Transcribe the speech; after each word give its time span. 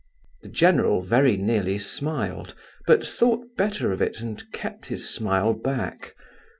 The 0.41 0.49
general 0.49 1.03
very 1.03 1.37
nearly 1.37 1.77
smiled, 1.77 2.55
but 2.87 3.05
thought 3.07 3.55
better 3.55 3.91
of 3.91 4.01
it 4.01 4.19
and 4.19 4.51
kept 4.51 4.87
his 4.87 5.07
smile 5.07 5.53
back. 5.53 6.15